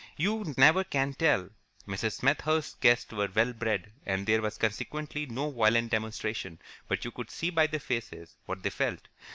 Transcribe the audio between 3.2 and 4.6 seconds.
well bred, and there was